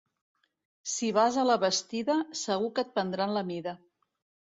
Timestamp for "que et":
2.81-2.93